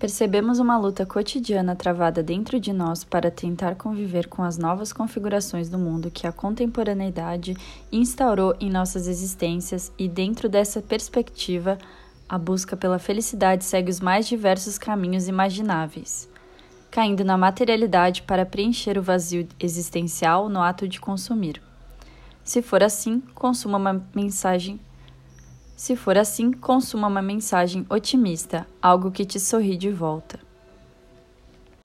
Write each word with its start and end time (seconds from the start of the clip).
Percebemos 0.00 0.58
uma 0.58 0.78
luta 0.78 1.04
cotidiana 1.04 1.76
travada 1.76 2.22
dentro 2.22 2.58
de 2.58 2.72
nós 2.72 3.04
para 3.04 3.30
tentar 3.30 3.74
conviver 3.74 4.28
com 4.28 4.42
as 4.42 4.56
novas 4.56 4.94
configurações 4.94 5.68
do 5.68 5.78
mundo 5.78 6.10
que 6.10 6.26
a 6.26 6.32
contemporaneidade 6.32 7.54
instaurou 7.92 8.56
em 8.58 8.70
nossas 8.70 9.06
existências, 9.06 9.92
e 9.98 10.08
dentro 10.08 10.48
dessa 10.48 10.80
perspectiva, 10.80 11.76
a 12.26 12.38
busca 12.38 12.78
pela 12.78 12.98
felicidade 12.98 13.62
segue 13.62 13.90
os 13.90 14.00
mais 14.00 14.26
diversos 14.26 14.78
caminhos 14.78 15.28
imagináveis, 15.28 16.26
caindo 16.90 17.22
na 17.22 17.36
materialidade 17.36 18.22
para 18.22 18.46
preencher 18.46 18.96
o 18.96 19.02
vazio 19.02 19.46
existencial 19.60 20.48
no 20.48 20.62
ato 20.62 20.88
de 20.88 20.98
consumir. 20.98 21.60
Se 22.42 22.62
for 22.62 22.82
assim, 22.82 23.20
consuma 23.34 23.76
uma 23.76 24.02
mensagem 24.14 24.80
se 25.80 25.96
for 25.96 26.18
assim, 26.18 26.52
consuma 26.52 27.08
uma 27.08 27.22
mensagem 27.22 27.86
otimista, 27.88 28.66
algo 28.82 29.10
que 29.10 29.24
te 29.24 29.40
sorri 29.40 29.78
de 29.78 29.90
volta. 29.90 30.38